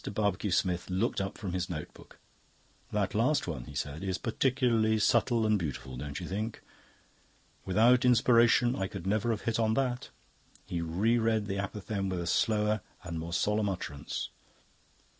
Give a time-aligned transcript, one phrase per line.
[0.15, 2.17] Barbecue Smith looked up from his notebook.
[2.91, 6.61] "That last one," he said, "is particularly subtle and beautiful, don't you think?
[7.65, 10.09] Without Inspiration I could never have hit on that."
[10.65, 14.29] He re read the apophthegm with a slower and more solemn utterance.